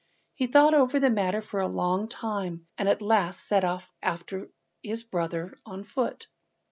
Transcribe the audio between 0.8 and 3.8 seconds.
the matter for a long time, and at last set